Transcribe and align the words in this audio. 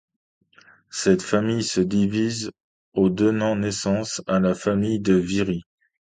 Cette 0.89 1.21
famille 1.21 1.63
se 1.63 1.79
divise 1.79 2.49
au 2.95 3.11
donnant 3.11 3.55
naissance 3.55 4.23
à 4.25 4.39
la 4.39 4.55
famille 4.55 4.99
de 4.99 5.13
Viry. 5.13 5.61